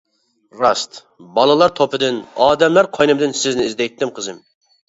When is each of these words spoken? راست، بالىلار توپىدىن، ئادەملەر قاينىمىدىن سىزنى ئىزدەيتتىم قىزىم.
راست، 0.61 0.93
بالىلار 1.35 1.75
توپىدىن، 1.81 2.19
ئادەملەر 2.47 2.93
قاينىمىدىن 2.99 3.39
سىزنى 3.43 3.69
ئىزدەيتتىم 3.71 4.19
قىزىم. 4.19 4.43